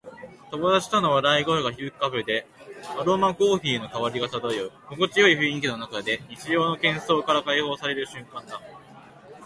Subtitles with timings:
[0.49, 2.47] 友達との笑い声が響くカフェで、
[2.99, 4.71] アロマコーヒーの香りが漂う。
[4.89, 8.59] 心地よい雰囲気の中で、日常の喧騒から解放される瞬間だ。